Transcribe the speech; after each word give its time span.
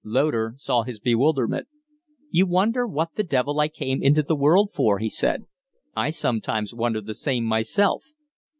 Loder 0.03 0.55
saw 0.57 0.81
his 0.81 0.99
bewilderment. 0.99 1.67
"You 2.31 2.47
wonder 2.47 2.87
what 2.87 3.09
the 3.13 3.23
devil 3.23 3.59
I 3.59 3.67
came 3.67 4.01
into 4.01 4.23
the 4.23 4.35
world 4.35 4.71
for," 4.73 4.97
he 4.97 5.11
said. 5.11 5.45
"I 5.95 6.09
sometimes 6.09 6.73
wonder 6.73 7.01
the 7.01 7.13
same 7.13 7.43
myself." 7.43 8.01